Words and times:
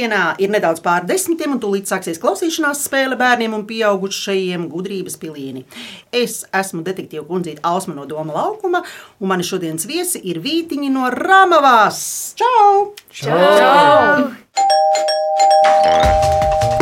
Svētdienā 0.00 0.40
ir 0.40 0.48
nedaudz 0.48 0.80
pār 0.80 1.04
desmitiem, 1.04 1.52
un 1.52 1.60
tūlīt 1.60 1.90
sāksies 1.90 2.16
klausīšanās 2.22 2.86
spēle 2.86 3.18
bērniem 3.20 3.52
un 3.52 3.66
pieaugušajiem 3.68 4.64
gudrības 4.72 5.18
pilieni. 5.20 5.66
Es 6.08 6.46
esmu 6.56 6.80
detektīva 6.86 7.26
kundzīte 7.28 7.60
Ausma 7.68 7.92
no 7.98 8.08
Doma 8.08 8.32
laukuma, 8.32 8.80
un 9.20 9.28
mani 9.28 9.44
šodienas 9.44 9.84
viesi 9.84 10.24
ir 10.24 10.40
Vītiņi 10.40 10.88
no 10.96 11.12
Ramavās. 11.12 12.32
Čau! 12.40 12.94
Čau! 13.12 14.32
Čau! 15.84 16.79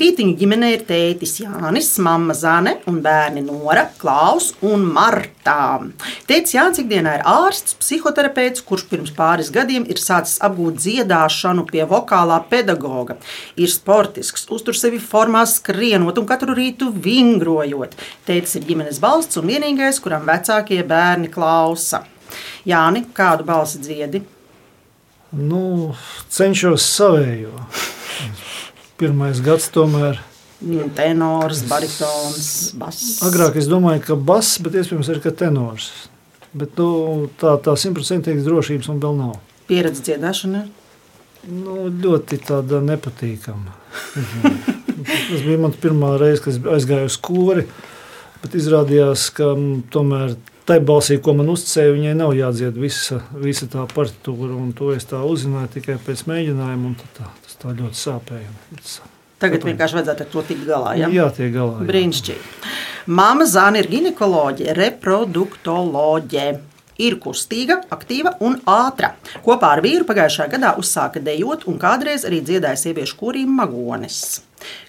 Vītiņu 0.00 0.32
ģimenē 0.40 0.68
ir 0.72 0.82
tētis 0.88 1.34
Jānis, 1.42 1.90
mamma 2.00 2.32
Zane 2.32 2.78
un 2.88 3.02
bērni 3.04 3.42
Nora, 3.44 3.82
Klaus 4.00 4.46
un 4.64 4.86
Marta. 4.94 5.82
Tētis 6.24 6.54
Jānis 6.54 6.80
ikdienā 6.80 7.18
ir 7.18 7.26
ārsts, 7.28 7.74
psihoterapeits, 7.82 8.64
kurš 8.64 8.86
pirms 8.88 9.12
pāris 9.12 9.50
gadiem 9.52 9.84
ir 9.92 10.00
sācis 10.00 10.40
apgūt 10.46 10.80
dziedāšanu 10.80 11.66
pie 11.68 11.84
vokālā 11.90 12.40
pedagoga. 12.48 13.18
Ir 13.60 13.68
sportisks, 13.68 14.48
uztur 14.48 14.78
sevi 14.78 15.02
formā 15.04 15.44
skrienot 15.44 16.16
un 16.22 16.30
katru 16.32 16.56
rītu 16.56 16.88
vingrojot. 16.96 17.92
Tētis 18.24 18.56
ir 18.56 18.68
ģimenes 18.72 19.04
balsts 19.04 19.36
un 19.36 19.52
vienīgais, 19.52 20.00
kuram 20.00 20.24
vecākie 20.30 20.80
bērni 20.80 21.28
klausa. 21.34 22.06
Jāni, 22.64 23.04
kādu 23.12 23.44
balsi 23.52 23.84
dziedi? 23.84 24.24
Nu, 25.36 25.92
cenšos 26.32 26.88
savējo 26.96 27.52
pirmais 29.00 29.40
gads 29.44 29.70
tomēr. 29.74 30.20
Nu, 30.60 30.84
tenors, 30.92 31.62
baritons, 31.68 32.48
bass. 32.76 33.20
Agrāk 33.24 33.56
es 33.56 33.68
domāju, 33.70 34.02
ka 34.10 34.16
bass, 34.16 34.58
bet 34.60 34.76
iespējams 34.76 35.08
arī 35.12 35.22
ka 35.24 35.32
tenors. 35.32 35.88
Bet 36.52 36.76
nu, 36.76 37.30
tā 37.40 37.54
tā 37.64 37.76
simtprocentīgas 37.78 38.44
drošības 38.44 38.90
man 38.90 39.00
vēl 39.00 39.16
nav. 39.16 39.38
Pieredze 39.70 40.04
dziedāšanā? 40.08 40.66
Nu, 41.48 41.86
ļoti 41.88 42.40
tāda 42.44 42.82
nepatīkama. 42.84 43.76
Tas 45.06 45.40
bija 45.46 45.60
mans 45.62 45.78
pirmā 45.80 46.12
reize, 46.20 46.42
kad 46.44 46.68
aizgāju 46.74 47.08
uz 47.08 47.16
kori, 47.24 47.64
bet 48.42 48.56
izrādījās, 48.58 49.30
ka 49.32 49.54
tomēr 49.94 50.36
tai 50.70 50.78
balsī, 50.86 51.18
ko 51.22 51.34
man 51.38 51.50
uzticēja, 51.50 51.94
viņai 51.96 52.16
nav 52.18 52.34
jādzied 52.38 52.76
visa, 52.78 53.20
visa 53.34 53.66
tā 53.70 53.86
partitūra. 53.90 54.58
To 54.78 54.92
es 54.94 55.08
tā 55.10 55.22
uzzināju 55.26 55.74
tikai 55.78 55.96
pēc 56.04 56.26
mēģinājuma. 56.30 56.92
Tā, 57.16 57.30
tas 57.46 57.58
tā 57.58 57.74
ļoti 57.74 57.98
sāpēja. 57.98 58.52
Tagad 59.40 59.64
vienkārši 59.64 59.96
vajadzētu 59.96 60.26
ar 60.26 60.30
to 60.34 60.42
tikt 60.50 60.66
galā. 60.68 60.94
Ja? 61.00 61.08
Jā, 61.10 61.30
tiek 61.34 61.54
galā. 61.54 61.80
Brīnišķīgi. 61.88 62.72
Māma 63.10 63.46
Zāne 63.48 63.80
ir 63.80 63.88
ginekoloģija, 63.90 64.76
reproduktoloģija. 64.78 66.58
Ir 67.00 67.14
kustīga, 67.16 67.78
aktīva 67.88 68.34
un 68.44 68.58
ātra. 68.68 69.14
Kopā 69.40 69.70
ar 69.72 69.80
vīru 69.80 70.04
pagājušā 70.04 70.50
gadā 70.52 70.74
uzsāka 70.76 71.22
dejot 71.24 71.64
un 71.70 71.80
kādreiz 71.80 72.26
arī 72.28 72.42
dziedāja 72.44 72.76
sieviešu 72.76 73.16
kurīm 73.22 73.56
magones. 73.56 74.42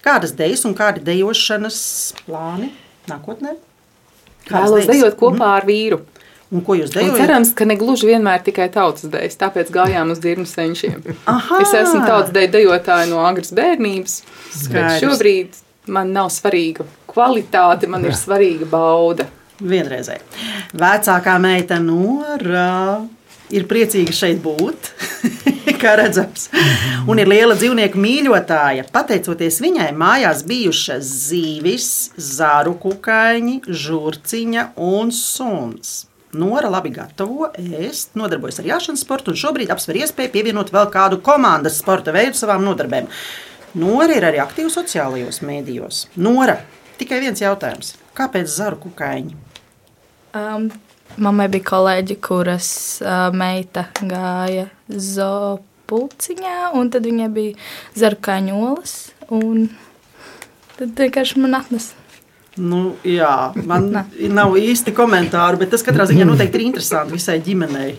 Kādas 0.04 0.36
dejas 0.36 0.66
un 0.68 0.76
kādi 0.76 1.00
dejošanas 1.08 1.78
plāni 2.26 2.68
nākotnē? 3.08 3.56
Vēlos 4.48 4.88
dejot 4.88 5.18
kopā 5.18 5.44
mm. 5.44 5.54
ar 5.60 5.68
vīru. 5.68 6.00
Un 6.52 6.60
ko 6.66 6.76
jūs 6.76 6.92
darāt? 6.92 7.16
Cerams, 7.16 7.54
ka 7.56 7.64
ne 7.64 7.78
gluži 7.80 8.10
vienmēr 8.10 8.42
tikai 8.44 8.66
tautas 8.72 9.06
dēļ. 9.08 9.36
Tāpēc 9.40 9.70
gājām 9.72 10.12
uz 10.12 10.20
dirnu 10.20 10.44
senčiem. 10.48 10.98
Aha. 11.30 11.62
Es 11.64 11.72
esmu 11.78 12.02
tautas 12.04 12.34
dēļ 12.34 12.50
dejotāja 12.52 13.08
no 13.08 13.22
agras 13.24 13.54
bērnības. 13.56 14.18
Šobrīd 15.00 15.56
man 15.92 16.12
nav 16.12 16.28
svarīga 16.34 16.84
kvalitāte, 17.08 17.88
man 17.88 18.04
ir 18.04 18.18
svarīga 18.18 18.68
bauda. 18.68 19.28
Vienreizēji. 19.62 20.24
Vecākā 20.74 21.36
meita 21.40 21.78
Nora 21.80 23.00
ir 23.54 23.66
priecīga 23.70 24.14
šeit 24.16 24.42
būt. 24.42 24.92
kā 25.82 25.96
redzams. 25.98 26.48
Un 27.10 27.20
ir 27.22 27.30
liela 27.30 27.56
dzīvnieku 27.58 28.00
mīļotāja. 28.00 28.86
Pateicoties 28.94 29.58
viņai, 29.62 29.90
mājās 29.98 30.44
bijušas 30.48 31.10
zīvis, 31.28 31.90
zāru 32.16 32.76
kukaiņi, 32.82 33.60
žurciņa 33.66 34.66
un 34.82 35.12
suns. 35.16 36.02
Nora 36.32 36.70
labi 36.72 36.88
gatavo, 36.94 37.50
ēst, 37.60 38.14
nodarbojas 38.16 38.62
ar 38.62 38.68
jāšanas 38.70 39.02
sportu 39.04 39.34
un 39.34 39.40
šobrīd 39.40 39.72
apsver 39.74 39.98
iespēju 40.00 40.32
pievienot 40.32 40.70
vēl 40.72 40.86
kādu 40.92 41.18
komandas 41.24 41.76
sporta 41.82 42.14
veidu 42.14 42.38
savām 42.38 42.64
nodarbēm. 42.64 43.10
Nora 43.82 44.16
ir 44.16 44.24
arī 44.28 44.40
aktīva 44.40 44.72
sociālajos 44.72 45.42
mēdījos. 45.44 46.06
Nora, 46.24 46.56
tikai 47.00 47.20
viens 47.24 47.42
jautājums. 47.42 47.98
Kāpēc 48.16 48.48
zaru 48.48 48.80
kukaiņi? 48.86 49.36
Um, 50.36 50.70
mammai 51.20 51.50
bija 51.52 51.68
kolēģi, 51.68 52.16
kuras 52.24 52.70
uh, 53.04 53.28
meita 53.36 53.90
gāja 54.00 54.70
zoopā 54.88 55.71
pulciņā, 55.92 56.58
un 56.78 56.92
tad 56.92 57.06
viņai 57.08 57.30
bija 57.32 57.56
zarkāņu 58.00 58.60
olas, 58.72 58.96
un 59.28 59.68
tad 60.78 60.96
vienkārši 60.96 61.44
man 61.44 61.60
atnesa. 61.60 61.98
Nu, 62.60 62.98
jā, 63.08 63.52
man 63.64 63.86
Nā. 63.94 64.02
nav 64.28 64.58
īsti 64.60 64.92
komentāru, 64.92 65.56
bet 65.62 65.70
tas 65.72 65.84
katrā 65.86 66.04
ziņā 66.08 66.26
noteikti 66.28 66.58
ir 66.60 66.66
interesanti 66.66 67.16
visai 67.16 67.38
ģimenei. 67.40 67.94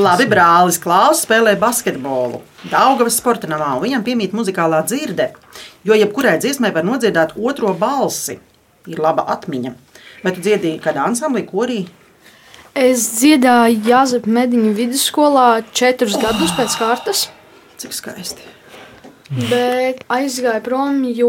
Labi, 0.00 0.24
brālis 0.30 0.78
Klaus 0.80 1.26
spēlē 1.26 1.56
basketbolu. 1.60 2.40
Daugavas 2.70 3.18
sporta 3.20 3.50
namā, 3.50 3.74
viņam 3.82 4.04
piemīt 4.06 4.36
muzikālā 4.36 4.80
dzirde, 4.88 5.30
jo 5.84 5.96
jebkurai 5.98 6.38
dziesmai 6.40 6.72
var 6.72 6.86
nodziedāt 6.88 7.36
otro 7.36 7.74
balsi. 7.76 8.38
Ir 8.88 9.02
laba 9.04 9.26
atmiņa. 9.34 9.74
Vai 10.24 10.32
tu 10.32 10.40
dziedīji 10.44 10.80
kādā 10.80 11.04
ansamblī, 11.04 11.44
korī? 11.48 11.82
Es 12.80 13.02
dziedāju 13.18 13.82
Jāzepa 13.84 14.30
Mediņu 14.32 14.70
vidusskolā 14.72 15.60
četrus 15.76 16.14
oh. 16.16 16.22
gadus 16.24 16.54
pēc 16.56 16.76
kārtas. 16.80 17.26
Cik 17.80 17.92
skaisti. 17.92 18.46
Bet 19.50 20.00
aizgāju 20.08 20.62
prom, 20.64 21.02
jo 21.12 21.28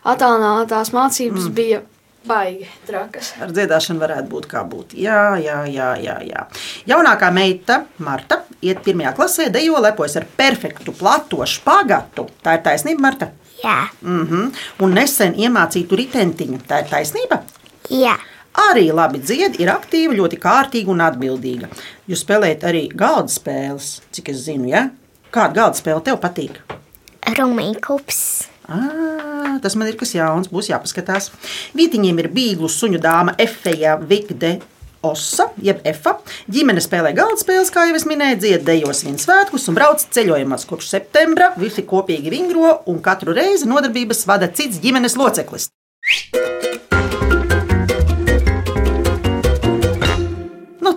attālinātās 0.00 0.94
mācības 0.96 1.44
mm. 1.44 1.52
bija 1.58 1.82
baigi 2.30 2.70
trakas. 2.88 3.34
Ar 3.36 3.52
dziedāšanu 3.52 4.00
varētu 4.00 4.32
būt 4.32 4.48
kā 4.48 4.64
būt. 4.64 4.96
Jā, 4.96 5.36
jā, 5.44 5.58
jā, 5.68 5.90
jā, 6.00 6.16
jā. 6.24 6.46
Jaunākā 6.88 7.28
meita, 7.36 7.82
Marta, 8.00 8.40
iet 8.64 8.80
pirmajā 8.86 9.12
klasē, 9.20 9.50
dejo 9.52 9.76
lepojas 9.84 10.16
ar 10.22 10.28
perfektu, 10.40 10.96
plato 10.96 11.44
špagatu. 11.44 12.30
Tā 12.40 12.56
ir 12.56 12.64
taisnība, 12.64 13.10
Marta? 13.10 13.30
Jā. 13.60 13.90
Mm 14.00 14.26
-hmm. 14.26 14.50
Un 14.80 14.96
nesen 14.96 15.36
iemācītu 15.36 16.00
ritentiņu. 16.00 16.64
Tā 16.64 16.80
ir 16.80 16.92
taisnība? 16.96 17.42
Jā 17.92 18.16
arī 18.58 18.88
labi 18.94 19.20
dzied, 19.22 19.58
ir 19.60 19.72
aktīva, 19.72 20.16
ļoti 20.18 20.38
kārtīga 20.40 20.92
un 20.94 21.02
atbildīga. 21.04 21.70
Jūs 22.10 22.24
spēlējat 22.24 22.66
arī 22.70 22.86
galda 22.94 23.32
spēles, 23.32 23.98
cik 24.14 24.32
es 24.34 24.44
zinu, 24.46 24.70
ja? 24.72 24.88
Kāda 25.30 25.60
galda 25.60 25.78
spēle 25.78 26.02
tev 26.06 26.18
patīk? 26.22 26.58
Rumīkups. 27.30 28.20
À, 28.70 29.58
tas 29.62 29.74
man 29.74 29.90
ir 29.90 29.96
kas 29.98 30.14
jauns, 30.14 30.50
būs 30.50 30.70
jāpaskatās. 30.70 31.30
Vītiņiem 31.78 32.20
ir 32.22 32.28
bīglu 32.34 32.70
suņu 32.70 33.00
dāma 33.02 33.34
Efeja 33.38 33.96
Vigde 33.98 34.58
Osa, 35.02 35.48
jeb 35.64 35.80
Efa. 35.88 36.18
Ģimene 36.52 36.82
spēlē 36.84 37.14
galda 37.16 37.40
spēles, 37.40 37.72
kā 37.72 37.86
jau 37.88 37.96
es 37.96 38.06
minēju, 38.08 38.40
dzied 38.42 38.66
dejos 38.68 39.02
viens 39.06 39.24
svētkus 39.24 39.66
un 39.72 39.78
brauc 39.78 40.04
ceļojumos 40.12 40.68
kopš 40.68 40.92
septembra. 40.92 41.54
Visi 41.60 41.86
kopīgi 41.88 42.32
vingro 42.32 42.76
un 42.90 43.00
katru 43.04 43.34
reizi 43.36 43.68
nodarbības 43.70 44.26
vada 44.28 44.50
cits 44.52 44.82
ģimenes 44.84 45.16
loceklis. 45.18 45.70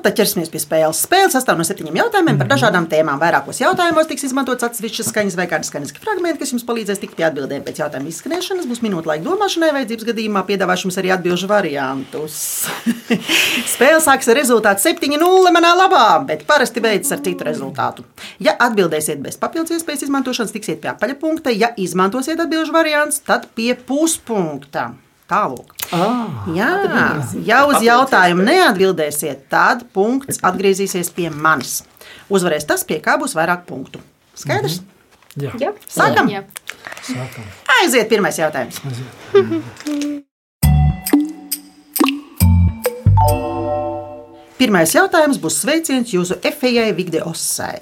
Tad 0.03 0.17
ķersimies 0.17 0.51
pie 0.51 0.59
spēles. 0.61 1.01
Spēle 1.05 1.31
sastāv 1.31 1.57
no 1.59 1.65
septiņiem 1.67 1.97
jautājumiem 2.01 2.39
par 2.39 2.49
dažādām 2.51 2.87
tēmām. 2.91 3.19
Vairākos 3.21 3.61
jautājumos 3.61 4.09
tiks 4.09 4.25
izmantots 4.27 4.65
atsevišķas 4.67 5.11
skaņas 5.11 5.37
vai 5.39 5.45
kādi 5.51 5.69
skaņas 5.69 5.95
fragmenti, 6.03 6.41
kas 6.41 6.53
jums 6.53 6.65
palīdzēs 6.67 7.01
tikt 7.01 7.15
pie 7.17 7.27
atbildēm 7.27 7.63
pēc 7.65 7.79
jautājuma 7.83 8.11
izskanēšanas. 8.11 8.67
Būs 8.69 8.83
minūte 8.83 9.09
laika 9.09 9.25
domāšanai, 9.27 9.71
vajadzības 9.77 10.09
gadījumā 10.09 10.43
piedāvāšu 10.49 10.89
jums 10.89 10.99
arī 11.01 11.13
atbildžu 11.15 11.49
variantus. 11.51 12.39
Spēle 13.73 14.01
sāksies 14.03 14.33
ar 14.33 14.39
rezultātu 14.41 14.85
7-0 14.89 15.53
manā 15.55 15.75
labā, 15.79 16.07
bet 16.27 16.43
parasti 16.49 16.83
beidzas 16.83 17.17
ar 17.17 17.23
citu 17.25 17.47
rezultātu. 17.47 18.07
Ja 18.43 18.57
atbildēsiet 18.67 19.23
bez 19.23 19.39
papildus 19.39 19.77
iespējas 19.77 20.07
izmantošanas, 20.09 20.53
tiksiet 20.55 20.83
pie 20.83 20.93
apaļa 20.93 21.19
punkta. 21.21 21.53
Ja 21.53 21.71
izmantosiet 21.79 22.39
atbildžu 22.43 22.75
variants, 22.75 23.23
tad 23.23 23.49
pie 23.55 23.73
puspunkta. 23.77 24.91
Tālāk. 25.29 25.71
Ah, 25.93 26.43
Jā, 26.53 26.69
ja 27.45 27.61
uz 27.69 27.83
jautājumu 27.85 28.43
neatbildēsiet, 28.47 29.45
tad 29.49 29.85
punkts 29.95 30.41
atgriezīsies 30.43 31.11
pie 31.15 31.29
manis. 31.29 31.83
Uzvarēs 32.33 32.67
tas, 32.67 32.83
pie 32.87 32.99
kā 33.03 33.15
būs 33.21 33.35
vairāk 33.37 33.65
punktu. 33.69 34.01
Skaidrs? 34.35 34.79
Mm 34.81 34.85
-hmm. 34.85 34.93
Jā. 35.43 35.51
Jā. 35.59 35.71
Sākam. 35.89 36.29
Jā. 36.29 36.43
Sākam. 37.01 37.43
Aiziet, 37.81 38.09
pirmais 38.09 38.37
jautājums. 38.37 38.81
Aiziet. 38.85 40.23
Pirmais 44.57 44.93
jautājums 44.95 45.39
būs 45.43 45.57
sveiciens 45.63 46.13
jūsu 46.13 46.37
efejai 46.43 46.93
Vigdeosai. 46.95 47.81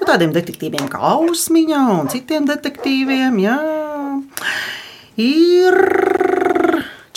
Nu, 0.00 0.01
tādiem 0.12 0.32
detektīviem 0.34 0.88
kā 0.92 1.00
Ausmiņa 1.14 1.82
un 1.94 2.10
citiem 2.12 2.46
detektīviem. 2.48 3.38
Jā. 3.40 3.58
Ir 5.20 5.78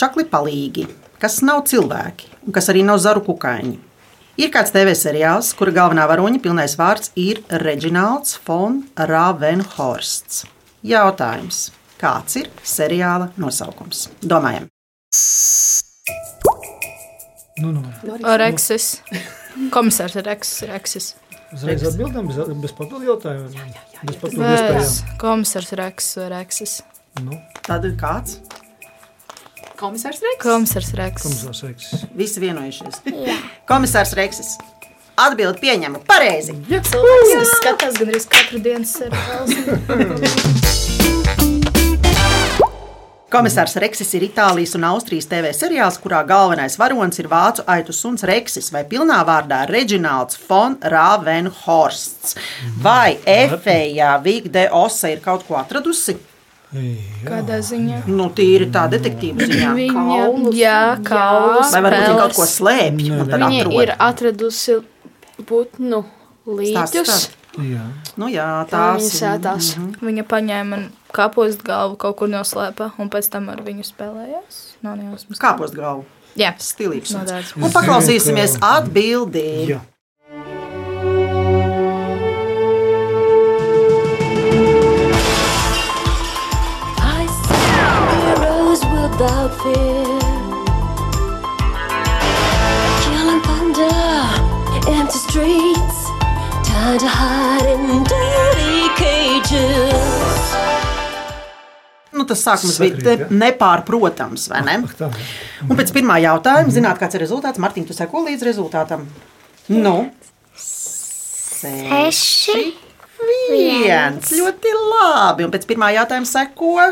čakli 0.00 0.24
palīgi, 0.28 0.86
kas 1.20 1.42
nav 1.44 1.66
cilvēki 1.68 2.32
un 2.46 2.56
kas 2.56 2.70
arī 2.72 2.84
nav 2.86 3.00
zaru 3.04 3.24
kukaiņi. 3.26 3.76
Ir 4.36 4.50
kāds 4.52 4.72
TV 4.72 4.92
seriāls, 4.92 5.54
kura 5.56 5.72
galvenā 5.72 6.04
varoņa 6.08 6.42
pilnais 6.44 6.76
vārds 6.76 7.12
ir 7.16 7.40
Reģināls 7.62 8.36
Fon 8.44 8.82
Ravenhorsts. 8.96 10.44
Jautājums. 10.84 11.70
Kāds 11.96 12.36
ir 12.36 12.50
seriāla 12.60 13.30
nosaukums? 13.40 14.10
Domājam. 14.20 14.68
Nu, 17.64 17.72
nu. 17.72 17.86
Reksis. 18.36 18.98
Komisārs 19.72 20.20
Reksis. 20.20 20.66
Reksis. 20.68 21.14
Uzreiz 21.54 21.82
atbildam 21.86 22.26
bez, 22.26 22.36
bez 22.62 22.72
papildu 22.74 23.04
jautājumu. 23.06 23.48
Bez 24.02 24.16
papildu 24.18 24.42
Bez 24.42 24.60
iespējām. 24.60 25.18
komisārs 25.22 25.70
Reksis 25.78 26.16
vai 26.18 26.28
Reksis. 26.34 26.72
Nu, 27.22 27.38
Tad 27.66 27.84
ir 27.88 27.94
kāds? 28.00 28.38
Komisārs 29.76 30.22
Reiks. 30.24 30.42
Komisārs 30.42 30.90
Reksis. 30.96 31.26
komisārs 31.44 31.62
Eksis. 31.70 32.04
Visi 32.16 32.40
vienojušies. 32.40 33.02
Komisārs 33.68 34.14
Reksis. 34.18 34.56
Atbildi 35.16 35.60
pieņemu 35.62 36.02
pareizi. 36.08 36.52
Cilvēks, 36.68 37.32
kas 37.38 37.54
skatās 37.60 38.00
gandrīz 38.00 38.26
katru 38.28 38.58
dienu 38.64 38.84
seriālu. 38.88 39.46
Komisārs 43.26 43.74
Reksis 43.82 44.12
ir 44.14 44.22
Itālijas 44.28 44.76
un 44.78 44.84
Austrijas 44.86 45.26
TV 45.26 45.48
seriāls, 45.56 45.96
kurā 45.98 46.20
galvenais 46.28 46.76
varonis 46.78 47.18
ir 47.18 47.26
vācu 47.26 47.64
aitu 47.74 47.90
suns 47.96 48.22
Reksis 48.28 48.70
vai 48.70 48.84
pilnā 48.86 49.16
vārdā 49.26 49.64
Reģināls 49.66 50.38
Fon 50.38 50.76
Ravenhorsts. 50.94 52.36
Vai 52.84 53.16
Efeja 53.26 54.12
Vigde 54.22 54.68
Osa 54.70 55.10
ir 55.10 55.24
kaut 55.24 55.42
ko 55.48 55.58
atradusi? 55.58 56.14
Kādā 57.26 57.58
ziņā? 57.66 58.04
Nu, 58.10 58.28
tīri 58.36 58.68
tā 58.74 58.84
detektīva 58.92 59.46
ziņā. 59.48 59.72
Viņa, 59.74 59.96
Kaulus. 59.96 60.56
jā, 60.58 60.78
kaulus, 61.06 61.74
Vai 61.74 61.82
varbūt 61.86 62.06
viņa 62.06 62.16
kaut 62.20 62.36
ko 62.38 62.46
slēpj? 62.52 63.10
Viņa 63.10 63.40
atrod? 63.48 63.76
ir 63.82 63.92
atradusi 64.06 64.78
putnu 65.50 66.04
līķus. 66.46 66.94
stāsti. 66.94 67.42
Jā. 67.56 67.84
Nu, 68.20 68.28
jā, 68.28 68.44
Tā 68.68 68.72
tās 68.92 69.06
viņa 69.06 69.16
sētās. 69.16 69.70
Viņa 70.04 70.24
paņēma 70.28 70.80
kāpostu 71.16 71.64
galvu, 71.64 71.96
kaut 72.02 72.18
kur 72.20 72.28
noslēpa, 72.28 72.90
un 73.00 73.08
pēc 73.12 73.30
tam 73.32 73.48
ar 73.52 73.62
viņu 73.64 73.86
spēlējās. 73.88 74.58
Nav 74.84 74.98
nejausmas. 75.00 75.40
kāpost 75.40 75.76
galvu. 75.76 76.04
Jā, 76.36 76.52
Stilīgs. 76.60 77.14
No. 77.16 77.24
Un 77.64 77.72
paklausīsimies 77.72 78.58
atbildi. 78.60 79.46
Jā. 79.72 79.80
I 87.00 87.26
see 87.40 87.70
heroes 88.26 88.84
without 88.92 89.52
fear. 89.62 90.05
Tas 102.28 102.42
sākums 102.44 102.76
Sakrīt, 102.78 103.00
bija 103.02 103.24
ja? 103.24 103.28
nepārprotams, 103.44 104.48
vai 104.52 104.62
ne? 104.66 104.76
Ak, 104.86 104.94
tā. 104.98 105.10
Un 105.66 105.78
pēc 105.78 105.92
pirmā 105.96 106.18
jautājuma, 106.24 106.74
zināt, 106.74 107.00
kāds 107.02 107.18
ir 107.18 107.24
rezultāts? 107.24 107.60
Mārtiņ, 107.62 107.88
tu 107.88 107.96
seko 107.96 108.24
līdz 108.28 108.46
rezultātam? 108.48 109.06
Nu, 109.72 109.96
Seši. 111.56 112.64
viens. 113.50 114.32
Ļoti 114.36 114.74
labi. 114.92 115.46
Un 115.46 115.52
pēc 115.54 115.64
pirmā 115.68 115.92
jautājuma 115.96 116.28
seko 116.28 116.90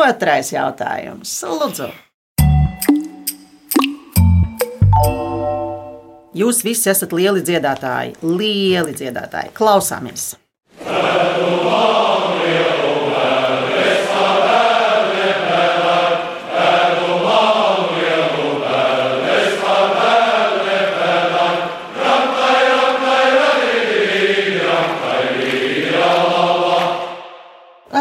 otrais 0.00 0.52
jautājums. 0.54 1.34
Lūdzu. 1.46 1.90
Jūs 6.40 6.62
visi 6.62 6.88
esat 6.92 7.10
lieli 7.12 7.42
dziedātāji, 7.42 8.14
lieli 8.22 8.94
dziedātāji. 8.96 9.50
Klausāmies! 9.56 10.30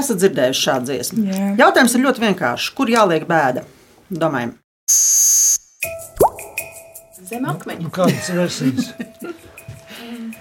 Esat 0.09 0.23
dzirdējuši 0.23 0.61
šādu 0.65 0.89
dziesmu? 0.89 1.23
Jā. 1.29 1.47
Jautājums 1.59 1.94
ir 1.94 2.01
ļoti 2.07 2.23
vienkāršs. 2.23 2.71
Kur 2.73 2.89
jāliek 2.89 3.27
bēda? 3.29 3.61
Domājam, 4.09 4.56
Zem 7.29 7.45
akmeņa. 7.45 7.83
Nu, 7.85 7.91
kādas 7.94 8.29
versijas? 8.33 8.88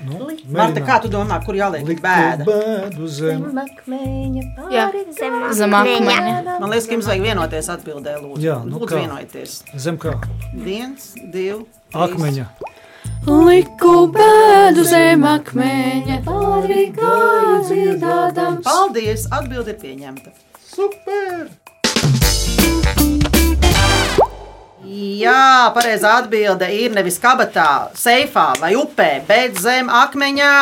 Nu, 0.09 0.31
Marta, 0.55 0.81
kā 0.87 0.95
tu 1.03 1.11
domā, 1.13 1.37
kur 1.45 1.59
jāliek 1.59 1.85
Likt 1.85 2.01
bēda? 2.01 2.47
bēdu 2.49 3.09
zem. 3.13 3.43
Jā, 4.73 4.87
zem 5.59 5.77
akmeņa. 5.77 6.57
Man 6.63 6.73
liekas, 6.73 6.89
ka 6.89 6.97
jums 6.97 7.11
vajag 7.11 7.27
vienoties 7.27 7.69
atbildē, 7.75 8.17
lūdzu. 8.23 8.41
Jā, 8.47 8.57
nu 8.65 8.81
lūdzu 8.81 8.89
kā? 8.95 9.03
vienojieties. 9.03 9.59
Zem 9.85 10.01
kā? 10.01 10.15
Viens, 10.55 11.11
divi, 11.19 11.61
trīs. 11.93 12.07
Akmeņa. 12.09 12.49
Liku 13.29 14.07
bēdu 14.09 14.87
zem 14.89 15.25
akmeņa, 15.29 16.15
pāri 16.25 16.87
gāju 16.97 17.59
dziedādams. 17.69 18.63
Paldies! 18.65 19.27
Atbilde 19.29 19.75
ir 19.75 19.81
pieņemta. 19.83 20.33
Super! 20.65 21.51
Jā, 24.89 25.69
pareizā 25.77 26.15
atbilde 26.23 26.71
ir 26.73 26.95
nevis 26.97 27.19
kabatā, 27.21 27.91
seifā 27.99 28.47
vai 28.63 28.73
upē, 28.81 29.11
bet 29.29 29.61
zem 29.61 29.91
akmeņa. 29.93 30.53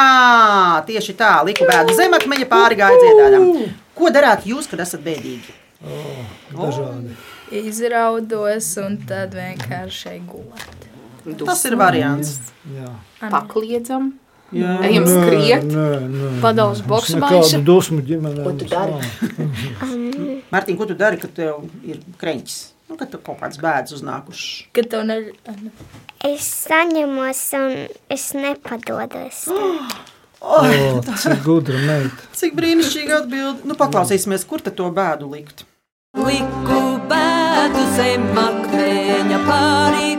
Tieši 0.89 1.15
tā, 1.21 1.37
liku 1.47 1.69
bēdu 1.71 1.95
zem 1.95 2.19
akmeņa 2.19 2.49
pāri 2.50 2.81
gāja 2.81 2.99
dziedādam. 3.05 3.47
Ko 3.95 4.11
darāt 4.11 4.43
jūs, 4.49 4.67
kad 4.73 4.83
esat 4.83 5.07
bēdīgi? 5.07 5.55
Dažādi. 6.50 7.14
Izraudos 7.62 8.73
un 8.83 8.99
tad 9.07 9.38
vienkārši 9.38 10.19
gulēt. 10.26 10.86
Tas 11.47 11.64
ir 11.66 11.76
variants. 11.80 12.38
Jā. 12.71 12.92
Pakliedzam. 13.33 14.14
Jā. 14.54 14.76
Ejam 14.87 15.06
skriet. 15.11 15.66
Nē, 15.66 15.87
nē. 16.06 16.30
Padals 16.45 16.83
boksu 16.87 17.18
maisu. 17.18 17.59
dusmu 17.66 17.99
ģimenē. 18.06 18.45
Ko 18.47 18.54
tu 18.54 18.68
dari? 18.71 18.95
Mārtiņ, 20.54 20.78
ko 20.78 20.87
tu 20.87 20.95
dari, 20.99 21.18
kad 21.18 21.35
tev 21.35 21.64
ir 21.83 21.99
kreņķis? 22.21 22.59
Nu, 22.87 22.95
kad 22.95 23.11
tev 23.11 23.25
kaut 23.26 23.40
kāds 23.42 23.59
bēdas 23.59 23.97
uznākušas. 23.97 24.68
Kad 24.76 24.92
tev 24.92 25.02
ne... 25.09 25.18
Es 26.26 26.47
saņemos 26.66 27.40
un 27.59 27.80
es 28.12 28.30
nepadodos. 28.38 29.47
O, 30.47 30.59
cik 31.16 31.40
gudra 31.42 31.78
meita. 31.80 32.26
Cik 32.37 32.52
brīnišķīgi 32.59 33.14
atbild. 33.16 33.62
Nu, 33.66 33.75
paklausīsimies, 33.80 34.45
kur 34.47 34.61
tad 34.62 34.76
to 34.78 34.90
bēdu 34.95 35.30
likt. 35.33 35.64
Liku 36.21 36.83
bēdu 37.09 37.83
zem 37.97 38.28
akmeņa, 38.45 39.40
pāri 39.49 40.12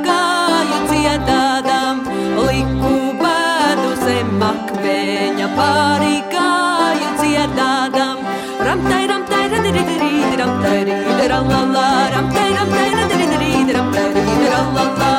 akmeņa, 5.07 5.47
pāri 5.55 6.17
gāju 6.31 7.09
dziedādam. 7.21 8.19
Ramtai, 8.59 9.03
ramtai, 9.07 9.43
radiridiri, 9.53 10.35
ramtai, 10.35 10.79
ridiralala, 10.87 11.85
ramtai, 12.11 12.47
ramtai, 12.57 12.87
radiridiri, 12.97 13.73
ramtai, 13.77 14.05
ridiralala. 14.15 15.11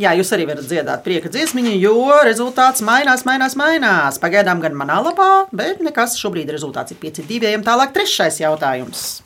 Jā, 0.00 0.14
jūs 0.16 0.30
arī 0.32 0.46
varat 0.48 0.64
dziedāt 0.64 1.02
prieka 1.04 1.28
dziesmiņu, 1.28 1.74
jo 1.82 2.20
rezultāts 2.24 2.80
mainās, 2.80 3.26
mainās, 3.28 3.56
mainās. 3.58 4.20
Pagaidām 4.22 4.62
gan 4.62 4.78
manā 4.78 5.00
lapā, 5.04 5.50
bet 5.52 5.82
nekas 5.84 6.16
šobrīd 6.16 6.48
rezultāts 6.54 6.94
ir 6.94 7.02
5-2. 7.02 7.50
Ejam 7.50 7.66
tālāk, 7.66 7.92
trešais 7.92 8.40
jautājums. 8.40 9.20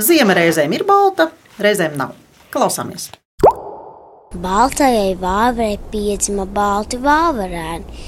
Ziema 0.00 0.34
reizēm 0.34 0.74
ir 0.74 0.88
balta, 0.88 1.28
reizēm 1.60 1.98
nav. 2.00 2.16
Klausāmies! 2.50 3.12
Baltajai 4.30 5.16
vāverai 5.18 5.74
piedzima 5.90 6.44
balti 6.46 7.00
vāverēni. 7.02 8.02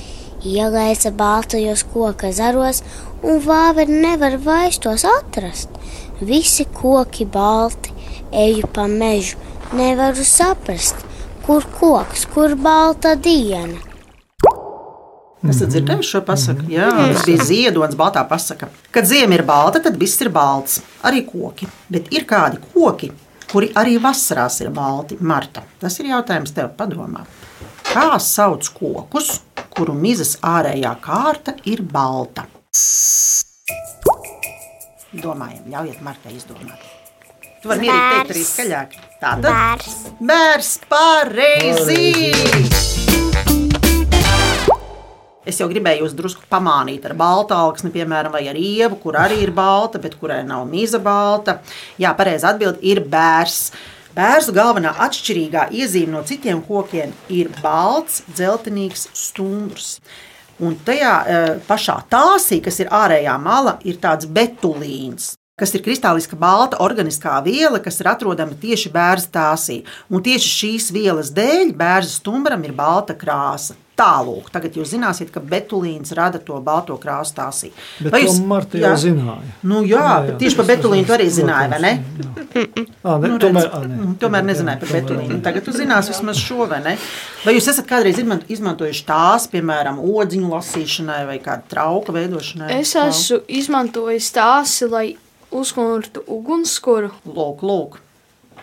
Ielēca 0.46 1.10
baltajos 1.18 1.82
koka 1.90 2.28
zaros, 2.30 2.78
un 3.26 3.40
vāveri 3.42 3.96
nevar 4.04 4.36
vairs 4.44 4.78
tos 4.78 5.02
atrast. 5.02 5.74
Visi 6.20 6.62
koki 6.70 7.26
balti, 7.26 7.90
eju 8.30 8.70
pa 8.70 8.84
mežu, 8.86 9.40
nevaru 9.74 10.22
saprast, 10.22 11.02
kur 11.42 11.66
koks, 11.80 12.28
kur 12.30 12.54
balta 12.54 13.16
diena. 13.16 13.82
Esat 15.42 15.74
dzirdējuši 15.74 16.10
šo 16.12 16.22
pasaku? 16.22 16.68
Jā, 16.70 16.86
tas 17.02 17.26
bija 17.26 17.48
ziedonis, 17.50 17.98
baltā 17.98 18.22
pasaka. 18.30 18.70
Kad 18.94 19.10
ziema 19.10 19.40
ir 19.40 19.42
balta, 19.42 19.82
tad 19.82 19.98
viss 19.98 20.22
ir 20.22 20.30
balts, 20.30 20.84
arī 21.02 21.26
koki. 21.26 21.66
Bet 21.90 22.14
ir 22.14 22.30
kādi 22.30 22.62
koki, 22.70 23.10
kuri 23.52 23.68
arī 23.76 23.98
vasarās 24.00 24.60
ir 24.64 24.70
balti. 24.74 25.18
Marta, 25.20 25.62
tas 25.80 25.98
ir 26.00 26.08
jautājums 26.12 26.54
tev 26.56 26.72
padomā. 26.78 27.26
Kā 27.92 28.16
sauc 28.22 28.68
kokus, 28.78 29.42
kuru 29.74 29.94
mizas 29.96 30.38
ārējā 30.40 30.94
kārta 31.04 31.52
ir 31.68 31.84
balta? 31.84 32.46
Domājam, 35.12 35.68
ļaujiet 35.68 36.00
Martai 36.00 36.32
izdomāt. 36.38 36.80
Tu 37.62 37.70
vari 37.70 37.84
mierīgi 37.84 38.16
teikt 38.16 38.32
arī 38.32 38.44
skaļāk. 38.48 38.90
Tātad 39.22 39.52
Bērs. 39.52 39.96
bērns 40.18 40.72
pareizi! 40.90 43.01
Es 45.42 45.58
jau 45.58 45.66
gribēju 45.66 46.04
jūs 46.04 46.12
drusku 46.14 46.44
pamānīt 46.50 47.02
ar 47.08 47.16
baltu 47.18 47.56
augsni, 47.56 47.90
piemēram, 47.90 48.30
vai 48.30 48.44
ar 48.46 48.58
ievu, 48.58 49.00
kur 49.02 49.16
arī 49.18 49.40
ir 49.42 49.50
balta, 49.54 49.98
bet 49.98 50.14
kurai 50.20 50.44
nav 50.46 50.68
mīza 50.70 51.00
balta. 51.02 51.56
Jā, 51.98 52.12
pareizi 52.14 52.46
atbild 52.46 52.78
ir 52.86 53.02
bērs. 53.10 53.72
Bērzu 54.14 54.54
galvenā 54.54 54.92
atšķirīgā 55.02 55.66
iezīme 55.74 56.14
no 56.14 56.22
citiem 56.28 56.60
kokiem 56.62 57.14
ir 57.32 57.50
balts, 57.62 58.20
dzeltenīgs 58.28 59.08
stumbrs. 59.16 59.96
Un 60.62 60.76
tajā 60.86 61.12
e, 61.26 61.38
pašā 61.66 61.96
tāsī, 62.12 62.60
kas 62.62 62.78
ir 62.84 62.92
ārējā 62.94 63.34
mala, 63.42 63.78
ir 63.88 63.98
tāds 63.98 64.28
betulīns. 64.30 65.32
Kas 65.58 65.74
ir 65.74 65.82
kristāliska 65.82 66.38
balta 66.38 66.78
organiskā 66.84 67.40
viela, 67.42 67.80
kas 67.82 67.98
ir 67.98 68.12
atrodama 68.12 68.54
tieši 68.62 68.92
bērza 68.94 69.32
tāsī. 69.34 69.82
Un 70.12 70.22
tieši 70.22 70.58
šīs 70.58 70.92
vielas 70.94 71.32
dēļ 71.34 71.74
bērza 71.74 72.20
stumbram 72.20 72.62
ir 72.68 72.76
balta 72.76 73.16
krāsa. 73.18 73.74
Tālāk, 74.02 74.48
tagad 74.50 74.74
jūs 74.80 74.90
zināsiet, 74.96 75.28
ka 75.30 75.38
betulīns 75.38 76.10
rada 76.18 76.40
to 76.42 76.56
balto 76.60 76.96
krāsu 76.98 77.36
tāsī. 77.36 77.68
Bet 78.02 78.10
Vai 78.16 78.22
jūs- 78.24 78.40
Marta 78.50 78.78
jau 78.80 78.88
Jā. 78.90 78.96
zināja. 78.98 79.50
Nu, 79.62 79.82
jā, 79.86 80.00
jā, 80.02 80.16
jā, 80.32 80.38
tieši 80.40 80.56
par 80.58 80.66
betulīnu 80.72 81.06
tu 81.06 81.12
arī 81.14 81.26
zināji, 81.30 81.70
vai 81.70 81.78
ne? 81.84 81.92
À, 83.04 83.20
ne 83.22 83.28
Nu, 83.28 83.38
tomēr, 83.38 83.62
redz, 83.62 83.74
à, 83.78 83.80
ne. 83.86 83.96
mm, 84.00 84.16
tomēr 84.18 84.42
nezināju 84.48 84.80
par 84.82 84.88
betulīnu. 84.96 85.38
Tagad 85.44 85.64
jūs 85.70 85.78
zināt 85.78 86.08
vismaz 86.10 86.36
šo, 86.42 86.66
vai 86.68 86.80
ne? 86.82 86.96
Vai 87.44 87.54
jūs 87.54 87.68
esat 87.70 87.86
kādreiz 87.86 88.18
izman- 88.18 88.42
izmantojuši 88.48 89.04
tās, 89.06 89.46
piemēram, 89.54 90.00
odziņu 90.02 90.50
lasīšanai 90.50 91.20
vai 91.30 91.38
kādu 91.38 91.62
trauku 91.70 92.12
veidošanai? 92.12 92.80
Es 92.80 92.94
esmu 92.98 93.40
izmantojis 93.48 94.32
tās, 94.34 94.74
lai 94.90 95.16
uzkurtu 95.52 96.24
ugunskura. 96.26 97.10
Lūk, 97.28 97.60
lūk. 97.62 97.98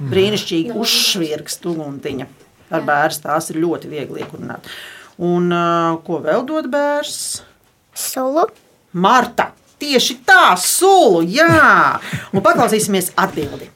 Brīnišķīgi 0.01 0.75
uzšvirkst 0.79 1.65
uguntiņa. 1.72 2.27
Ar 2.72 2.81
bērnu 2.86 3.22
tās 3.24 3.50
ir 3.51 3.58
ļoti 3.63 3.89
viegli 3.89 4.22
iekurināt. 4.24 4.67
Un 5.19 5.49
uh, 5.51 5.97
ko 6.05 6.21
vēl 6.23 6.45
dod 6.47 6.69
bērns? 6.71 7.41
Sulu. 7.91 8.45
Marta! 8.95 9.51
Tieši 9.79 10.17
tā, 10.27 10.55
sulu, 10.59 11.21
jā! 11.23 11.99
Un 12.35 12.43
paklausīsimies 12.43 13.13
atbildi. 13.19 13.69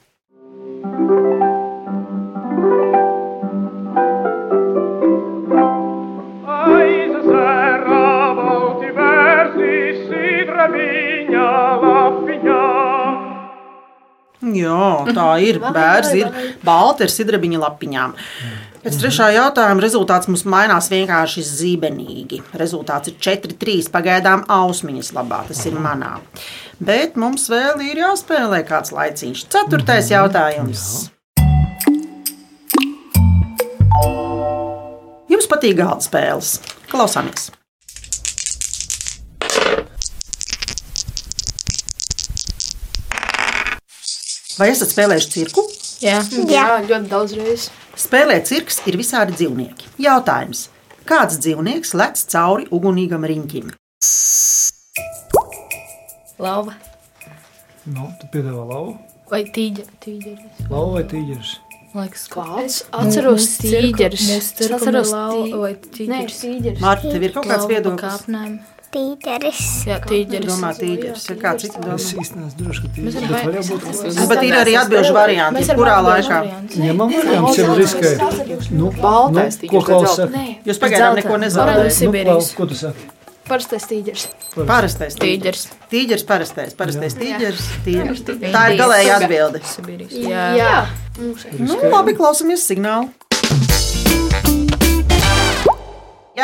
Jā, 14.63 14.91
tā 15.15 15.29
ir. 15.45 15.59
Bērns 15.63 16.13
ir 16.17 16.29
balta 16.65 17.07
ar 17.07 17.13
sidrabiņa 17.13 17.61
lapiņām. 17.63 18.15
Pēc 18.83 18.97
trešā 18.99 19.29
jautājuma 19.31 19.79
rezultāts 19.79 20.27
mums 20.27 20.43
mainās 20.49 20.89
vienkārši 20.91 21.43
zībenīgi. 21.47 22.41
Rezultāts 22.59 23.13
ir 23.13 23.15
4-3. 23.23 23.87
Pagaidām 23.93 24.43
ausmiņas 24.51 25.13
labā, 25.15 25.39
tas 25.47 25.63
ir 25.69 25.79
manā. 25.79 26.17
Bet 26.83 27.15
mums 27.15 27.47
vēl 27.51 27.79
ir 27.87 28.03
jāspēlē 28.03 28.59
kāds 28.67 28.91
laiciņš. 28.91 29.47
Ceturtais 29.55 30.11
jautājums. 30.11 30.85
Jums 35.31 35.47
patīk 35.49 35.79
galda 35.79 36.03
spēles. 36.03 36.57
Klausāmies! 36.91 37.53
Vai 44.59 44.69
esat 44.73 44.91
spēlējuši 44.93 45.31
cirku? 45.33 45.63
Jā, 46.03 46.19
Jā, 46.51 46.65
ļoti 46.85 47.07
daudz 47.09 47.33
reizes. 47.37 47.69
Spēlē 47.97 48.39
cirks 48.45 48.81
ir 48.89 48.97
visādi 48.99 49.35
dzīvnieki. 49.37 49.91
Jautājums. 50.03 50.67
Kāds 51.07 51.37
dzīvnieks 51.43 51.93
lec 51.99 52.21
cauri 52.31 52.67
ugunīgam 52.71 53.25
riņķim? 53.27 53.71
lauva 56.43 56.73
Nu, 57.85 58.07
tu 58.19 58.27
piedāvā 58.31 58.63
lauvu. 58.69 58.93
vai 59.31 59.41
tīģeris. 59.43 59.89
tīģeris. 60.03 60.67
Lauva 60.71 60.93
vai 60.99 61.03
tīģeris? 61.11 61.53
Liekas, 61.93 62.23
Es 62.63 62.77
atceros 62.91 63.47
tīģeris. 63.61 64.23
Mūsu 64.29 64.37
Es 64.37 64.51
cirku 64.57 64.75
atceros 64.79 65.11
lauva 65.11 65.43
tī- 65.45 65.59
vai 65.59 65.73
Nē, 65.73 65.89
tīģeris. 65.97 66.37
tīģeris. 66.43 66.79
Mārta, 66.79 67.11
tev 67.11 67.23
ir 67.27 67.31
kaut 67.35 67.45
kāds 67.45 67.67
viedoklis? 67.69 68.25
Tīģeris. 68.93 69.61
Jā, 69.89 69.95
tīģeris. 70.05 70.49
Domā, 70.51 70.69
tīģeris. 70.77 71.23
Kāds 71.41 71.63
cits 71.65 71.73
Es 71.73 71.81
domā? 71.81 71.95
īsti 72.21 72.37
neesmu 72.37 72.59
drošs, 72.59 72.81
ka 72.83 72.91
tīģeris. 72.93 73.15
Bet 73.15 73.29
var 73.31 73.41
vai- 73.43 73.55
jābūt 73.57 74.19
Nu, 74.19 74.27
Bet 74.27 74.43
ir 74.43 74.53
arī 74.59 74.75
atbildžu 74.83 75.13
varianti. 75.17 75.63
Kurā 75.79 75.97
laikā? 76.05 76.37
Ņemam 76.77 77.09
variants, 77.17 77.57
jau 77.57 77.73
riskēt. 77.79 78.69
Nu, 78.71 78.91
Baltais 78.91 79.57
nu, 79.61 79.67
ko 79.69 79.81
tīģeris, 79.81 79.85
klaus 79.85 80.03
bet 80.03 80.15
saka? 80.15 80.37
Nē, 80.37 80.45
Jūs 80.65 80.79
pagaidām 80.85 81.15
neko 81.15 81.37
būt 81.81 81.97
Sibīrijas. 81.97 82.25
Klaus, 82.33 82.53
Ko 82.53 82.65
tu 82.65 82.75
saki? 82.75 83.09
parastais 83.49 83.83
tīģeris. 83.89 84.27
Parastais 84.67 85.15
Tīģeris. 85.19 85.63
Tīģeris, 85.91 86.23
parastais, 86.25 86.73
parastais 86.77 87.13
tīģeris. 87.17 87.65
tīģeris. 87.85 88.21
Tā 88.53 88.61
ir 88.71 88.77
galēja 88.79 89.17
atbilde. 89.19 89.59
Jā, 90.13 90.29
Jā. 90.29 90.45
jā. 90.55 90.87
Nu, 91.59 91.75
labi, 91.91 92.13
klausamies 92.13 92.63
signālu. 92.65 93.09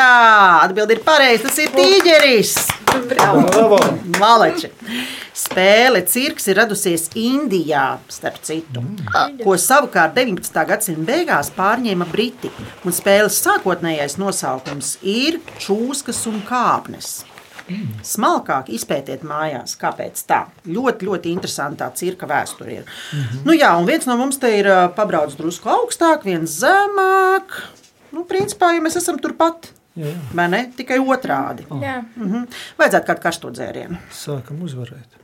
Jā, 0.00 0.64
atbildi 0.64 0.94
ir 0.96 1.00
pareizi. 1.04 1.42
Tas 1.44 1.58
ir 1.60 1.72
tīģeris. 1.74 2.54
Bravo! 3.10 3.76
Maleči. 4.16 4.70
Spēle 5.36 6.00
cirks 6.08 6.46
ir 6.48 6.56
radusies 6.56 7.08
Indijā, 7.20 7.98
starp 8.08 8.38
citu, 8.46 8.80
ko 9.42 9.56
savukārt 9.60 10.14
19. 10.16 10.62
gadsimta 10.70 11.04
beigās 11.04 11.50
pārņēma 11.56 12.06
Briti. 12.08 12.48
Un 12.86 12.96
spēles 12.96 13.36
sākotnējais 13.44 14.16
nosaukums 14.20 14.94
ir 15.04 15.36
čūskas 15.60 16.22
un 16.30 16.38
kāpnes. 16.48 17.10
Smalkāk 18.06 18.70
izpētiet 18.72 19.26
mājās, 19.26 19.76
kāpēc 19.80 20.22
tā. 20.26 20.46
Ļoti, 20.64 21.10
ļoti 21.10 21.34
interesanta 21.34 21.90
cirka 21.98 22.28
vēsture 22.30 22.78
ir. 22.78 22.94
Nu, 23.44 23.52
jā, 23.52 23.74
un 23.76 23.84
viens 23.90 24.08
no 24.08 24.16
mums 24.18 24.40
te 24.40 24.54
ir 24.62 24.70
pabraucis 24.96 25.36
drusku 25.38 25.70
augstāk, 25.76 26.24
viens 26.26 26.56
zemāk. 26.64 27.60
Nu, 28.16 28.24
principā, 28.26 28.72
ja 28.74 28.82
mēs 28.82 28.98
esam 28.98 29.20
turpat, 29.22 29.70
Jā, 29.98 30.06
jā. 30.06 30.18
vai 30.38 30.46
ne? 30.52 30.60
Tikai 30.76 31.00
otrādi. 31.02 31.66
Jā. 31.82 32.00
Mhm. 32.16 32.46
Vajadzētu 32.78 33.10
kādu 33.10 33.24
karsto 33.24 33.50
dzērienu. 33.54 33.98
Sākam 34.14 34.62
uzvarēt. 34.66 35.18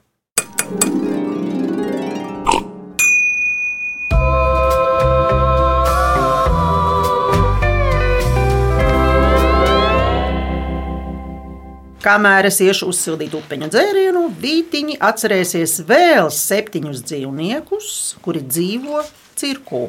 Kamēr 12.07 12.47
es 12.47 12.61
iešu 12.63 12.87
uzsildīt 12.93 13.33
upeņu 13.35 13.67
dzērienu, 13.73 14.21
vītiņi 14.39 14.95
atcerēsies 15.03 15.81
vēl 15.89 16.29
septiņus 16.31 17.01
dzīvniekus, 17.03 17.89
kuri 18.23 18.45
dzīvo 18.47 19.01
cirkū. 19.35 19.81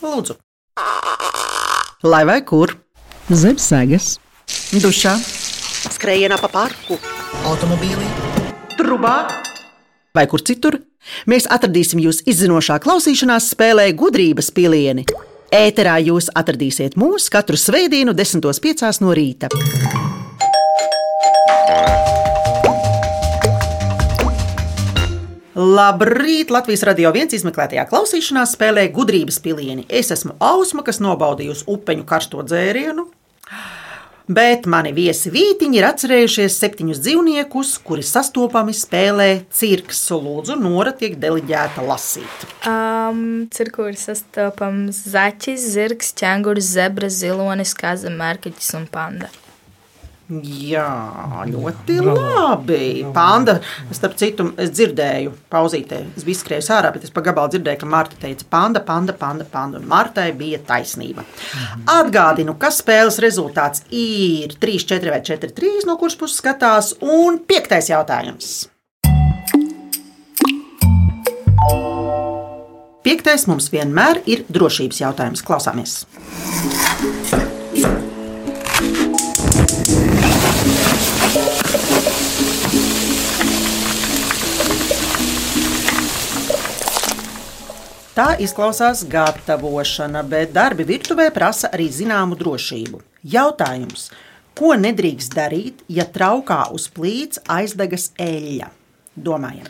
Lūdzu, 0.00 0.38
lai 2.08 2.22
vai 2.28 2.38
kur? 2.48 2.72
Zem 3.28 3.60
sēgas, 3.60 4.14
dušā, 4.82 5.14
skrējienā 5.94 6.36
pa 6.40 6.48
parku, 6.52 6.98
automobīlī, 7.48 8.08
trubā 8.76 9.16
vai 10.16 10.26
kur 10.30 10.42
citur. 10.42 10.80
Mēs 11.30 11.46
atradīsim 11.52 12.00
jūs 12.02 12.24
izzinošā 12.26 12.80
klausīšanās 12.82 13.52
spēlē 13.52 13.92
gudrības 13.94 14.50
pilieni. 14.50 15.06
Ēterā 15.54 16.00
jūs 16.02 16.26
atradīsiet 16.34 16.96
mūs 16.98 17.28
katru 17.30 17.58
svētdienu, 17.60 18.14
10.5. 18.16 19.02
no 19.04 19.14
rīta. 19.14 19.50
Labrīt! 25.56 26.50
Latvijas 26.52 26.82
radio 26.84 27.14
viens 27.14 27.32
izmeklētajā 27.32 27.86
klausīšanās 27.88 28.56
spēlē 28.58 28.90
gudrības 28.92 29.38
pilieni. 29.40 29.86
Es 29.88 30.10
esmu 30.12 30.34
Ausma, 30.42 30.82
kas 30.84 31.00
nobaudījusi 31.00 31.64
upeņu 31.72 32.04
karsto 32.04 32.42
dzērienu. 32.44 33.06
Bet 34.26 34.64
mani 34.66 34.90
viesi 34.90 35.30
vītiņi 35.30 35.78
ir 35.78 35.86
atcerējušies 35.86 36.56
septiņus 36.58 36.98
dzīvniekus, 37.04 37.76
kuri 37.86 38.02
sastopami 38.02 38.74
spēlē 38.74 39.28
cirks. 39.54 40.02
Lūdzu, 40.10 40.56
Nora 40.58 40.90
tiek 40.96 41.14
deliģēta 41.22 41.84
lasīt. 41.86 42.46
Um, 42.66 43.46
Cirku 43.54 43.86
ir 43.92 43.98
sastopams 44.00 45.04
zaķis, 45.12 45.70
zirgs, 45.76 46.10
ķēngurs, 46.18 46.74
zebra, 46.74 47.10
zilonis, 47.12 47.76
kaza, 47.78 48.10
mērkaķis 48.10 48.74
un 48.80 48.90
panda. 48.90 49.30
Jā, 50.26 51.44
ļoti 51.46 52.00
labi. 52.02 53.04
Panda, 53.14 53.60
starp 53.94 54.16
citu, 54.18 54.48
es 54.58 54.72
dzirdēju, 54.74 55.30
pauzītē, 55.52 56.00
es 56.18 56.26
biju 56.26 56.40
skrējis 56.40 56.70
ārā, 56.74 56.90
bet 56.96 57.06
es 57.06 57.14
pa 57.14 57.22
gabalu 57.22 57.54
dzirdēju, 57.54 57.78
ka 57.84 57.90
Marta 57.92 58.18
teica, 58.18 58.48
panda, 58.50 58.82
panda, 58.82 59.14
panda, 59.14 59.46
panda. 59.46 59.78
Un 59.78 59.86
Martai 59.86 60.32
bija 60.34 60.58
taisnība. 60.66 61.22
Atgādinu, 61.94 62.56
ka 62.58 62.72
spēles 62.74 63.20
rezultāts 63.22 63.86
ir 63.94 64.58
3, 64.58 64.88
4 64.96 65.14
vai 65.14 65.22
4, 65.22 65.54
3, 65.62 65.86
no 65.86 65.94
kuras 66.00 66.18
puses 66.18 66.42
skatās, 66.42 66.96
un 66.98 67.38
piektais 67.46 67.92
jautājums. 67.94 68.56
Piektais 73.06 73.46
mums 73.46 73.70
vienmēr 73.70 74.24
ir 74.26 74.42
drošības 74.50 75.04
jautājums. 75.06 75.46
Klausāmies! 75.46 76.00
Tā 88.16 88.30
izklausās 88.40 89.02
gatavošana, 89.12 90.22
bet 90.24 90.54
darbi 90.56 90.86
virtuvē 90.88 91.26
prasa 91.34 91.68
arī 91.76 91.90
zināmu 91.92 92.38
drošību. 92.40 93.02
Jautājums, 93.28 94.06
ko 94.56 94.70
nedrīkst 94.80 95.34
darīt, 95.36 95.82
ja 95.92 96.06
traukā 96.08 96.62
uz 96.72 96.86
plīts 96.88 97.42
aizdegas 97.44 98.06
eļļa? 98.16 98.70
Domājam! 99.26 99.68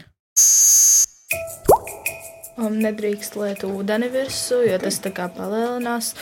Um, 2.54 2.76
nedrīkst 2.84 3.34
liet 3.34 3.64
ūdeni 3.66 4.12
virsū, 4.14 4.60
jo 4.68 4.78
tas 4.84 5.00
tā 5.02 5.10
kā 5.16 5.26
palielinās. 5.26 6.12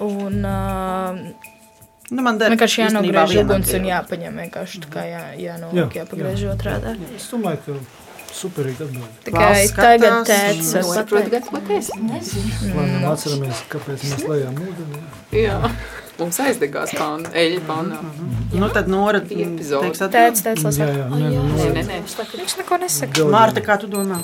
Un, 0.00 0.40
uh, 0.40 1.52
Nu, 2.14 2.20
man 2.24 2.40
der, 2.40 2.52
vienkārši 2.52 2.82
īstenībā 2.84 3.00
jānogriež 3.00 3.36
viena 3.36 3.44
uguns 3.44 3.76
un 3.76 3.86
jāpaņem 3.88 4.40
vienkārši 4.42 4.80
tā 4.84 4.90
kā 4.92 5.04
jā, 5.08 5.22
jānolik, 5.40 5.96
Jā, 5.96 6.02
jāpagriež 6.02 6.42
jā. 6.48 6.56
Es 7.16 7.28
domāju, 7.32 7.62
ka 7.64 8.03
superīgi 8.38 8.84
atbildēt. 8.86 9.18
Tikai 9.26 9.66
tagad 9.76 10.26
tēts 10.28 10.70
var 10.76 10.86
Saprotu, 10.88 11.30
pateikt. 11.30 11.50
gatavoties? 11.50 11.90
Labi, 12.74 13.04
atceramies, 13.12 13.60
kāpēc 13.72 14.06
mēs 14.10 14.24
lejām 14.30 14.58
ūdeni. 14.64 15.02
Jā. 15.38 15.58
Mums 16.18 16.36
aizdegās 16.44 16.92
pāna, 16.94 17.30
eļļa 17.34 17.62
pānā. 17.66 17.96
Nu, 18.54 18.68
tad 18.70 18.86
teiks 19.82 20.02
atbildi. 20.04 20.14
Tēts, 20.14 20.44
tēts, 20.46 20.62
Jā, 20.62 20.68
lasā. 20.68 20.86
jā, 20.86 21.06
nē, 21.10 21.22
Nē, 21.24 21.30
nu, 21.34 21.70
nē, 21.74 21.82
nē. 21.88 21.96
Viņš 22.38 22.56
neko 22.60 22.78
nesaka. 22.84 23.24
Mārta, 23.34 23.64
kā 23.66 23.78
tu 23.82 23.88
domā? 23.90 24.20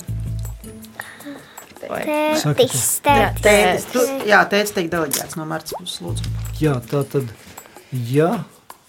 Tētis, 1.81 2.85
Jā, 3.03 3.33
tētis. 3.43 4.11
Jā, 4.29 4.41
tētis 4.53 4.75
teikt 4.77 4.93
deleģēts 4.95 5.37
no 5.41 5.47
Mārtas 5.51 5.75
puses, 5.79 5.99
lūdzu. 6.05 6.31
Jā, 6.63 6.77
tā 6.91 7.01
tad, 7.11 7.33
ja 7.91 8.45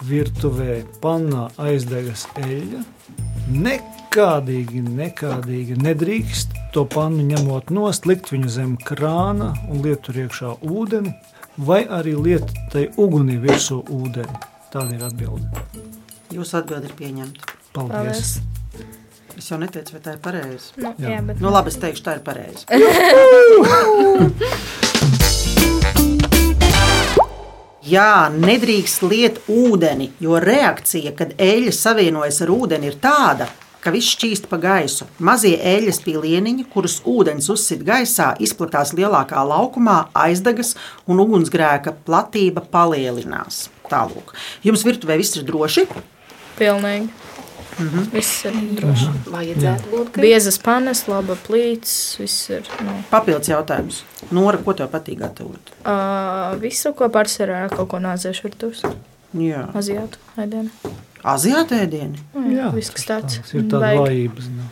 virtuvē 0.06 0.82
pannā 1.02 1.48
aizdegas 1.62 2.28
eļļa, 2.42 2.84
nekādīgi, 4.12 4.82
nekādīgi 4.92 5.78
nedrīkst 5.80 6.50
to 6.76 6.84
pannu 6.84 7.24
ņemot 7.30 7.70
nost, 7.72 8.04
likt 8.06 8.28
viņu 8.34 8.50
zem 8.52 8.74
krāna 8.76 9.54
un 9.72 9.80
liet 9.86 10.02
tur 10.04 10.16
iekšā 10.20 10.60
ūdeni, 10.68 11.14
vai 11.56 11.88
arī 11.88 12.16
liet 12.20 12.44
tai 12.74 12.90
ugunī 13.00 13.40
virsū 13.40 13.80
ūdeni. 13.88 14.36
Tāda 14.72 14.98
ir 14.98 15.06
atbilde. 15.08 15.48
Jūsu 16.36 16.60
atbildi 16.60 16.92
ir 16.92 16.96
pieņemta. 17.00 17.56
Paldies! 17.72 17.96
Paldies. 17.96 19.00
Es 19.38 19.48
jau 19.48 19.58
neteicu, 19.62 19.96
vai 19.96 20.02
tā 20.04 20.12
ir 20.18 20.20
pareizi. 20.28 20.76
Nu, 20.76 20.92
Jā. 21.00 21.08
jā, 21.16 21.22
bet 21.24 21.40
Nu, 21.40 21.48
labi, 21.56 21.72
es 21.72 21.80
teikšu, 21.80 22.04
tā 22.04 22.20
ir 22.20 22.24
pareizi. 22.28 22.68
Jā, 27.92 28.28
nedrīkst 28.32 29.02
liet 29.08 29.40
ūdeni, 29.52 30.12
jo 30.22 30.36
reakcija, 30.40 31.16
kad 31.18 31.32
eļļa 31.40 31.72
savienojas 31.76 32.42
ar 32.44 32.52
ūdeni, 32.54 32.92
ir 32.92 33.00
tāda, 33.02 33.48
ka 33.82 33.92
viss 33.94 34.14
šķīst 34.16 34.46
pa 34.52 34.58
gaisu. 34.62 35.08
Mazie 35.20 35.56
eļļas 35.58 36.00
pīlieniņi, 36.06 36.68
kurus 36.74 37.00
ūdens 37.08 37.50
uzsit 37.54 37.82
gaisā, 37.88 38.32
izplatās 38.40 38.94
lielākā 38.98 39.42
laukumā, 39.50 40.08
aizdegas 40.14 40.76
un 41.10 41.20
ugunsgrēka 41.24 41.96
platība 42.08 42.62
palielinās. 42.72 43.68
Tālūk. 43.92 44.36
Jums 44.64 44.86
virtuvē 44.88 45.18
viss 45.20 45.36
ir 45.38 45.44
droši. 45.50 45.88
pilnīgi. 46.60 47.10
Mhm. 47.80 48.10
Viss 48.14 48.44
ir 48.46 48.54
droši. 48.78 49.08
Vajadzētu 49.32 49.90
būt, 49.90 50.10
ka 50.14 50.22
Biezas 50.22 50.58
panes, 50.62 51.06
laba 51.08 51.38
plīts, 51.48 51.94
viss 52.20 52.50
ir. 52.52 52.68
Nu, 52.86 52.98
Papildus 53.10 53.48
jautājums. 53.50 54.02
Nora, 54.30 54.60
ko 54.62 54.74
tev 54.78 54.90
patīk 54.92 55.18
gatavot? 55.24 55.72
uh, 55.88 56.54
visu, 56.62 56.92
ko 56.94 57.08
pārsvarā 57.10 57.64
kaut 57.72 57.88
ko 57.90 57.98
nādzēšu 58.04 58.46
ar 58.52 58.58
tos 58.60 58.84
Jā, 59.34 59.64
aziātu 59.74 60.20
ēdienu. 60.38 60.70
Aziāta 61.24 61.82
ēdieni. 61.86 62.22
Jā, 62.56 62.70
viss 62.76 62.94
kas 62.94 63.08
tāds. 63.08 63.42
Tas 63.42 63.56
ir 63.58 63.68
tāds 63.72 64.00
vājības. 64.02 64.52
Nu. 64.56 64.70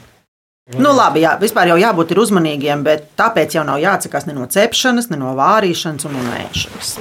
Nu, 0.78 0.92
labi, 0.94 1.24
jā, 1.24 1.34
vispār 1.42 1.72
jau 1.72 1.80
jābūt 1.82 2.12
ir 2.14 2.20
uzmanīgiem, 2.22 2.84
bet 2.86 3.08
tāpēc 3.18 3.56
jau 3.58 3.64
nav 3.66 3.80
jāatsakās 3.82 4.28
ne 4.30 4.36
no 4.38 4.46
cepšanas, 4.46 5.10
ne 5.10 5.18
no 5.18 5.34
vārīšanas 5.40 6.06
un 6.06 6.14
no 6.14 6.36
ēšanas. 6.44 6.92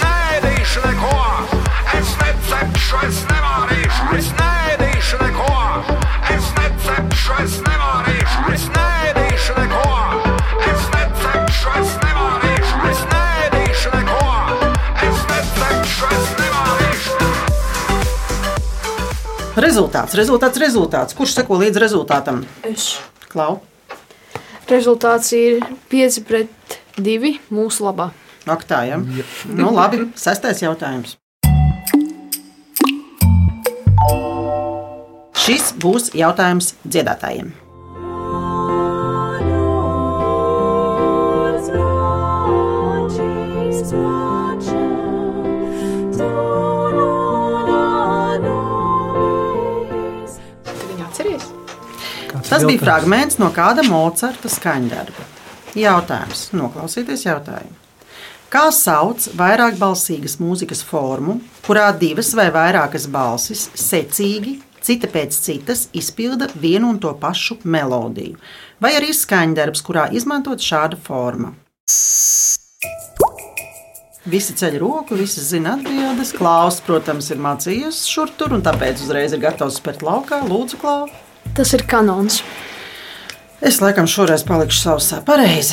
Neēdīšu 0.00 0.84
neko, 0.86 1.16
es 1.98 2.14
necepšu, 2.22 3.02
es 3.04 3.20
nevārīšu, 3.20 3.35
Rezultāts, 19.76 20.14
rezultāts, 20.16 20.56
rezultāts. 20.56 21.12
Kurš 21.12 21.34
seko 21.36 21.58
līdz 21.60 21.76
rezultātam? 21.82 22.38
Es. 22.64 22.94
Klau, 23.28 23.58
Rezultāts 24.70 25.34
ir 25.36 25.58
5 25.92 26.16
pret 26.24 26.78
2 26.96 27.34
mūsu 27.52 27.84
labā. 27.84 28.06
ak 28.48 28.64
tā, 28.64 28.78
ja? 28.88 28.96
Nu, 29.44 29.68
labi, 29.76 30.08
sestais 30.16 30.64
jautājums. 30.64 31.18
Šis 35.44 35.74
būs 35.76 36.08
jautājums 36.16 36.72
dziedātājiem. 36.88 37.52
Tas 52.56 52.64
bija 52.64 52.80
fragments 52.80 53.36
no 53.36 53.50
kāda 53.52 53.82
Mocarta 53.84 54.48
skaņdarba. 54.48 55.24
Jautājums, 55.76 56.46
noklausieties 56.56 57.26
jautājumu. 57.26 57.74
Kā 58.48 58.70
sauc 58.72 59.26
vairākbalsīgas 59.36 60.38
mūzikas 60.40 60.80
formu, 60.86 61.34
kurā 61.66 61.90
divas 62.00 62.30
vai 62.38 62.46
vairākas 62.54 63.04
balsis 63.12 63.66
secīgi, 63.76 64.54
cita 64.80 65.10
pēc 65.12 65.36
citas, 65.36 65.90
izpilda 65.92 66.48
vienu 66.54 66.94
un 66.94 67.02
to 67.02 67.12
pašu 67.20 67.58
melodiju? 67.68 68.40
Vai 68.80 68.94
arī 68.96 69.12
skaņdarbs, 69.12 69.84
kurā 69.84 70.06
izmantot 70.16 70.64
šāda 70.64 70.96
forma? 70.96 71.52
Visi 74.24 74.56
ceļ 74.56 74.80
roku, 74.80 75.20
visi 75.20 75.44
zina 75.44 75.76
atbildes. 75.76 76.32
Klaus, 76.40 76.80
protams, 76.88 77.28
ir 77.34 77.44
mācījies 77.44 78.06
šur 78.08 78.32
tur, 78.40 78.56
un 78.56 78.64
tāpēc 78.64 79.04
uzreiz 79.04 79.36
ir 79.36 79.44
gatavs 79.44 79.76
spērt 79.82 80.06
laukā. 80.06 80.40
Lūdzu, 80.48 80.80
Klaus! 80.80 81.25
Tas 81.56 81.72
ir 81.72 81.86
kanons. 81.88 82.42
Es 83.64 83.78
laikam 83.80 84.04
šoreiz 84.10 84.44
palikšu 84.44 84.82
sausā 84.82 85.22
pareizi. 85.24 85.72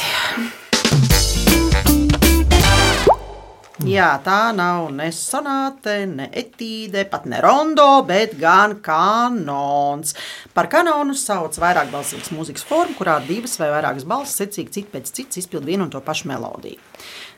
Jā, 3.90 4.10
tā 4.24 4.38
nav 4.56 4.88
ne 4.96 5.10
sonāte, 5.16 5.96
ne 6.08 6.30
etīde, 6.40 7.04
pat 7.12 7.26
ne 7.30 7.42
rondo, 7.44 7.88
bet 8.08 8.38
gan 8.40 8.78
kanons. 8.86 10.14
Par 10.56 10.70
kanonu 10.72 11.16
sauc 11.18 11.58
vairāk 11.60 11.92
balsīgas 11.92 12.32
mūzikas 12.36 12.64
formu, 12.68 12.96
kurā 13.00 13.18
divas 13.28 13.58
vai 13.60 13.72
vairākas 13.74 14.06
balsis 14.08 14.40
secīgi 14.44 14.72
cita 14.78 14.94
pēc 14.98 15.12
citas 15.12 15.42
izpild 15.44 15.68
vienu 15.68 15.88
un 15.88 15.92
to 15.94 16.02
pašu 16.06 16.30
melodiju. 16.32 16.80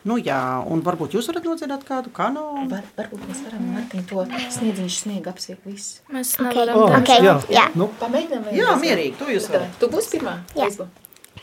Nu, 0.06 0.20
jā, 0.22 0.38
un 0.70 0.84
varbūt 0.86 1.16
jūs 1.16 1.26
varat 1.32 1.48
nodziedāt 1.48 1.82
kādu 1.88 2.12
kanonu. 2.14 2.68
Var, 2.70 2.84
varbūt 2.98 3.24
mēs 3.26 3.40
varam 3.48 3.64
Martiņu 3.74 4.04
to 4.12 4.26
sniedziņš 4.54 4.98
sniegu 5.02 5.32
apsiek 5.32 5.64
visu. 5.66 6.04
Mēs 6.14 6.36
Ok, 6.38 6.46
nevaram 6.46 6.78
Oh, 6.84 6.94
ok, 7.00 7.10
jā. 7.26 7.34
jā. 7.50 7.64
Nu, 7.74 7.88
Pamēģinām, 7.98 8.52
Jā, 8.54 8.76
mierīgi, 8.78 9.16
to 9.18 9.26
jūs 9.32 9.50
varat. 9.50 9.74
Tu 9.80 9.90
būsi 9.90 10.14
pirmā? 10.14 10.36
Jā. 10.54 10.68
Aizbo. 10.70 10.86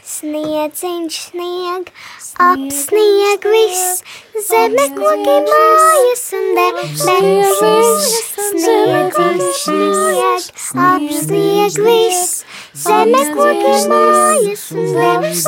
Sniedziņš 0.04 1.18
snieg, 1.30 1.90
apsnieg 2.44 3.46
viss, 3.48 4.02
zeme 4.50 4.88
koki 4.98 5.36
mājas 5.48 6.24
un 6.36 6.50
debesis. 6.58 8.10
Sniedziņš 8.50 9.62
snieg, 9.62 10.50
apsnieg 10.88 11.80
viss, 11.88 12.44
zeme 12.84 13.24
koki 13.32 13.72
mājas 13.94 14.66
un 14.76 14.92
debesis. 15.00 15.48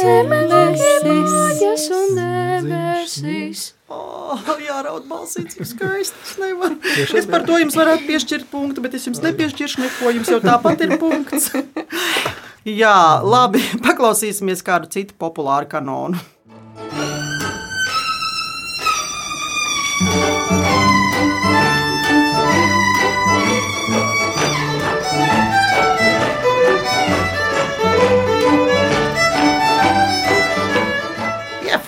Zeme 0.00 0.40
koki 0.48 1.12
mājas 1.12 1.88
un 2.00 2.16
debesis. 2.16 3.66
Oh, 3.92 4.40
jā, 4.58 4.80
raud 4.82 5.04
balsīts, 5.06 5.60
ir 5.60 5.68
skaisti. 5.68 6.16
Es, 6.24 6.32
nevaru. 6.40 6.80
es 7.20 7.28
par 7.28 7.44
to 7.46 7.60
jums 7.60 7.76
varētu 7.78 8.08
piešķirt 8.08 8.48
punktu, 8.50 8.82
bet 8.82 8.96
es 8.98 9.06
jums 9.06 9.20
nepiešķiršu 9.22 9.84
neko. 9.84 10.16
Jums 10.16 10.32
jau 10.32 10.40
tāpat 10.42 10.82
ir 10.88 10.96
punkts. 10.98 11.52
Jā, 12.66 13.22
labi. 13.22 13.60
Paklausīsimies 13.86 14.64
kādu 14.66 14.90
citu 14.90 15.14
populāru 15.20 15.68
kanonu. 15.70 16.18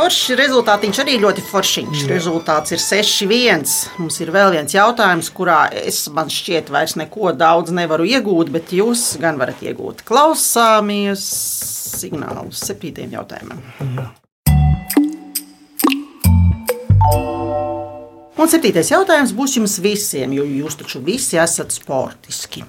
Forši 0.09 0.37
rezultātiņš 0.41 0.99
arī 1.03 1.15
ļoti 1.21 1.43
foršiņš. 1.45 2.03
Rezultāts 2.09 2.73
ir 2.73 2.81
6-1. 2.81 3.73
Mums 4.01 4.17
ir 4.25 4.31
vēl 4.33 4.55
viens 4.55 4.73
jautājums, 4.73 5.29
kurā 5.37 5.67
es 5.77 5.99
man 6.17 6.31
šķiet 6.33 6.71
vairs 6.73 6.95
neko 6.97 7.35
daudz 7.37 7.75
nevaru 7.77 8.07
iegūt, 8.09 8.49
bet 8.55 8.73
jūs 8.73 9.19
gan 9.21 9.37
varat 9.37 9.61
iegūt. 9.61 10.01
Klausāmies 10.09 11.27
signālus 12.01 12.65
septītiem 12.71 13.13
jautājumam. 13.19 13.61
Un 18.39 18.49
septītais 18.49 18.95
jautājums 18.95 19.37
būs 19.37 19.61
jums 19.61 19.77
visiem, 19.85 20.33
jo 20.33 20.49
jūs 20.49 20.81
taču 20.81 21.05
visi 21.05 21.37
esat 21.37 21.77
sportiski. 21.77 22.65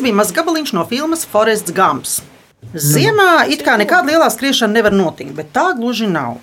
Tas 0.00 0.06
bija 0.06 0.16
mazs 0.16 0.32
gabaliņš 0.32 0.70
no 0.72 0.82
filmas 0.88 1.26
Forests 1.28 1.74
Gumps. 1.76 2.12
Ziemā 2.72 3.42
it 3.52 3.60
kā 3.60 3.74
nekāda 3.76 4.08
lielā 4.08 4.30
skriešana 4.32 4.72
nevar 4.72 4.94
notikt, 4.96 5.34
bet 5.36 5.50
tā 5.52 5.74
gluži 5.76 6.06
nav. 6.08 6.38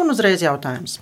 Un 0.00 0.12
uzreiz 0.14 0.40
jautājums. 0.40 0.94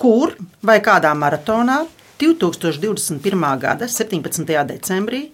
Kur 0.00 0.32
vai 0.64 0.78
kādā 0.80 1.10
maratonā 1.12 1.82
2021. 2.24 3.44
gada 3.60 3.84
17. 3.84 4.48
decembrī 4.70 5.26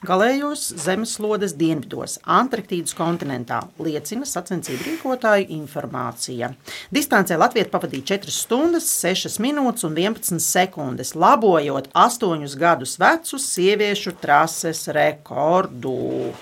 Galējos 0.09 0.63
zemeslodes 0.81 1.53
dienvidos, 1.61 2.17
Antarktīdas 2.25 2.97
kontinentā, 2.97 3.59
liecina 3.77 4.25
sacensību 4.25 4.87
rīkotāju 4.87 5.53
informācija. 5.59 6.49
Distancē 6.95 7.37
Latvija 7.37 7.69
pavadīja 7.69 8.15
4 8.15 8.33
stundas, 8.33 8.89
6 9.05 9.37
minūtes 9.45 9.85
un 9.85 9.93
11 10.01 10.41
sekundes, 10.41 11.13
labojot 11.13 11.91
8 11.93 12.57
gadus 12.57 12.97
vecu 13.03 13.37
sieviešu 13.39 14.17
trases 14.25 14.89
rekordu. 14.97 16.33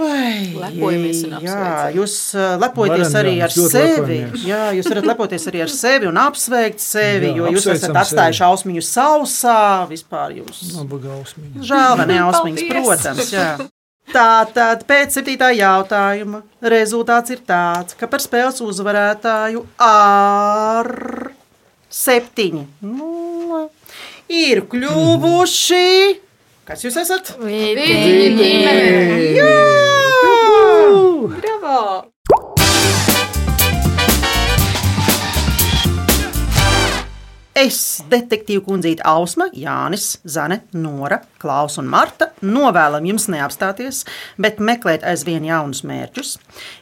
Vai, 0.00 0.54
Lepojamies 0.56 1.18
un 1.26 1.34
jā, 1.34 1.38
apsveicam. 1.52 1.96
jūs 1.98 2.12
lepojaties 2.62 3.16
arī 3.20 3.32
ar 3.44 3.52
sevi. 3.52 4.20
Jā, 4.48 4.60
jūs 4.78 4.86
varat 4.88 5.08
lepoties 5.10 5.44
arī 5.50 5.60
ar 5.66 5.72
sevi 5.74 6.08
un 6.08 6.16
apsveikt 6.22 6.80
sevi, 6.80 7.28
Jā, 7.28 7.34
jo 7.36 7.50
jūs 7.52 7.66
esat 7.74 7.98
atstājuši 8.00 8.38
sevi. 8.40 8.46
ausmiņu 8.48 8.84
sausā. 8.86 9.58
Vispār 9.90 10.32
jūs. 10.38 10.62
Žēl, 11.68 11.98
vai 12.00 12.06
ne 12.08 12.16
ausmiņas, 12.24 12.64
protams. 12.70 13.34
Jā. 13.34 13.50
Tātad 14.10 14.86
pēc 14.88 15.18
septītā 15.18 15.50
jautājuma 15.54 16.40
rezultāts 16.72 17.30
ir 17.36 17.44
tāds, 17.46 17.94
ka 18.00 18.08
par 18.10 18.24
spēles 18.24 18.58
uzvarētāju 18.64 19.66
ar 19.84 20.88
septiņi 21.90 22.64
nulle 22.88 23.66
ir 24.30 24.64
kļuvuši. 24.72 25.84
As 26.70 26.84
you 26.84 26.90
said. 26.92 27.28
We 27.40 27.74
did! 27.74 29.36
Bravo! 31.26 32.12
Es, 37.60 38.00
detektīva 38.08 38.62
kundzīte 38.64 39.04
Ausma, 39.04 39.50
Jānis, 39.52 40.14
Zane, 40.24 40.62
Nora, 40.72 41.18
Klaus 41.40 41.76
un 41.80 41.88
Marta 41.90 42.30
novēlam 42.40 43.04
jums 43.08 43.26
neapstāties, 43.32 44.04
bet 44.40 44.60
meklēt 44.64 45.02
aizvien 45.08 45.44
jaunus 45.44 45.82
mērķus. 45.88 46.34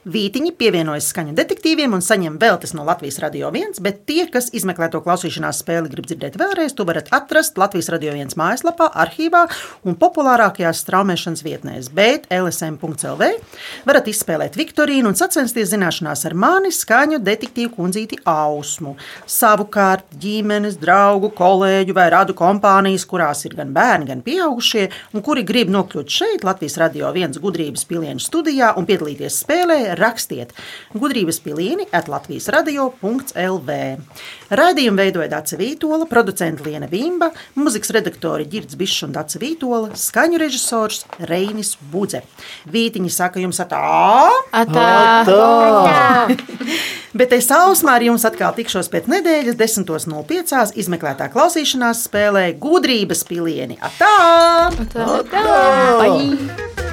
Vītiņi 0.06 0.52
pievienojas 0.58 1.08
skaņu 1.10 1.34
detektīviem 1.38 1.96
un 1.96 2.04
saņem 2.04 2.36
veltes 2.42 2.74
no 2.78 2.84
Latvijas 2.86 3.18
Radio 3.22 3.50
1, 3.50 3.80
bet 3.82 4.04
tie, 4.06 4.26
kas 4.30 4.52
izmeklē 4.54 4.90
to 4.92 5.00
klausīšanās 5.02 5.62
spēli, 5.64 5.90
grib 5.90 6.06
dzirdēt 6.06 6.38
vēlreiz, 6.38 6.76
to 6.78 6.86
varat 6.86 7.10
atrast 7.16 7.58
Latvijas 7.58 7.90
Radio 7.94 8.14
1 8.14 8.38
mājaslapā, 8.38 8.90
arhīvā 9.02 9.44
un 9.88 9.98
populārākajās 9.98 10.84
straumēšanas 10.84 11.42
vietnēs, 11.46 11.90
bet 11.94 12.30
lsm.lv 12.34 13.32
varat 13.88 14.12
izspēlēt 14.14 14.58
Viktorīnu 14.58 15.10
un 15.10 15.18
sacensties 15.18 15.72
zināšanās 15.72 16.26
ar 16.28 16.38
mani 16.38 16.70
skaņu 16.74 17.22
detektīvu 17.26 17.74
kundzīti 17.78 18.22
Ausmu. 18.28 18.94
Savukārt 19.26 20.06
ģimenes, 20.68 20.78
draugu, 20.80 21.30
kolēģu 21.32 21.94
vai 21.94 22.08
radu 22.10 22.34
kompānijas, 22.34 23.06
kurās 23.06 23.44
ir 23.46 23.54
gan 23.56 23.72
bērni, 23.72 24.06
gan 24.06 24.22
pieaugušie, 24.22 24.90
un 25.14 25.22
kuri 25.22 25.44
grib 25.44 25.70
nokļūt 25.70 26.08
šeit, 26.08 26.44
Latvijas 26.44 26.78
radio 26.78 27.12
viens 27.12 27.38
gudrības 27.38 27.86
pilienu 27.86 28.20
studijā 28.20 28.76
un 28.76 28.86
piedalīties 28.86 29.42
spēlē, 29.44 29.96
rakstiet 29.98 30.52
gudrības 30.94 31.40
pilieni 31.40 31.88
at 31.92 32.08
Latvijas 32.08 32.48
radio.lv. 32.48 33.70
Raidījumu 34.48 34.96
veidoja 34.96 35.28
Dāca 35.28 35.58
Vītola, 35.60 36.06
producenta 36.08 36.64
Liena 36.64 36.88
Vimba, 36.88 37.30
muzikas 37.58 37.92
redaktori 37.92 38.46
Girds 38.48 38.78
Bišs 38.80 39.04
un 39.04 39.12
Dāca 39.12 39.40
Vītola, 39.42 39.92
skaņu 39.98 40.40
režisors 40.40 41.04
Reinis 41.28 41.74
Budze. 41.92 42.22
Vītiņi 42.72 43.12
saka 43.12 43.42
jums 43.44 43.60
atā! 43.60 43.82
Atā. 44.56 44.88
Bet 47.18 47.36
es 47.36 47.50
ausmā 47.52 47.98
ar 47.98 48.08
jums 48.08 48.24
atkal 48.28 48.56
tikšos 48.56 48.88
pēc 48.92 49.08
nedēļas, 49.12 49.60
10.05. 49.60 50.74
izmeklētā 50.80 51.28
klausīšanās 51.34 52.06
spēlē 52.08 52.50
gudrības 52.60 53.24
pilieni. 53.28 53.76
Atā! 53.84 54.12
Atā. 54.72 55.08
Bye. 55.28 56.87